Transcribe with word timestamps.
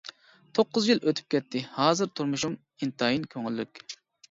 توققۇز 0.59 0.87
يىل 0.91 1.01
ئۆتۈپ 1.07 1.35
كەتتى، 1.35 1.61
ھازىر 1.77 2.11
تۇرمۇشۇم 2.21 2.57
ئىنتايىن 2.83 3.31
كۆڭۈللۈك. 3.37 3.87